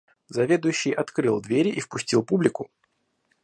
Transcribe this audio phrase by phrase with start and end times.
[0.29, 2.71] Заведующий открыл двери и впустил публику.